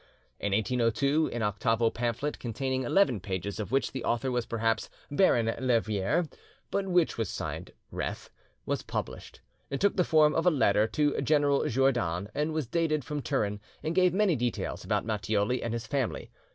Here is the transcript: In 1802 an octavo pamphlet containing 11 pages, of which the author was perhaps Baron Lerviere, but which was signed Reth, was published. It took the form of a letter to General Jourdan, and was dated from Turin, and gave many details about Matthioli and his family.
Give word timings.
In 0.39 0.51
1802 0.51 1.29
an 1.31 1.43
octavo 1.43 1.91
pamphlet 1.91 2.39
containing 2.39 2.81
11 2.81 3.19
pages, 3.19 3.59
of 3.59 3.71
which 3.71 3.91
the 3.91 4.03
author 4.03 4.31
was 4.31 4.47
perhaps 4.47 4.89
Baron 5.11 5.53
Lerviere, 5.59 6.27
but 6.71 6.87
which 6.87 7.19
was 7.19 7.29
signed 7.29 7.69
Reth, 7.93 8.31
was 8.65 8.81
published. 8.81 9.41
It 9.69 9.79
took 9.79 9.97
the 9.97 10.03
form 10.03 10.33
of 10.33 10.47
a 10.47 10.49
letter 10.49 10.87
to 10.87 11.21
General 11.21 11.67
Jourdan, 11.69 12.29
and 12.33 12.51
was 12.51 12.65
dated 12.65 13.05
from 13.05 13.21
Turin, 13.21 13.59
and 13.83 13.93
gave 13.93 14.11
many 14.11 14.35
details 14.35 14.83
about 14.83 15.05
Matthioli 15.05 15.61
and 15.61 15.71
his 15.71 15.85
family. 15.85 16.31